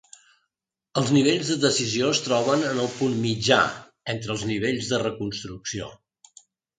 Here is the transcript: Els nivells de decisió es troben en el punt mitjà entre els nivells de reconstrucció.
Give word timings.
Els 1.01 1.09
nivells 1.17 1.49
de 1.51 1.57
decisió 1.65 2.07
es 2.13 2.21
troben 2.27 2.65
en 2.69 2.81
el 2.83 2.89
punt 3.01 3.13
mitjà 3.25 3.57
entre 4.15 4.33
els 4.37 4.47
nivells 4.53 4.89
de 4.95 4.99
reconstrucció. 5.05 5.91